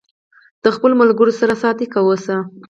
د 0.63 0.65
خپلو 0.75 0.93
ملګرو 1.01 1.33
سره 1.39 1.53
صادق 1.63 1.91
اوسئ. 1.99 2.37